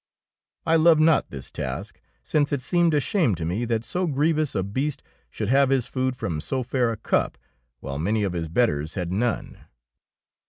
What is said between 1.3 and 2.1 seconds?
task,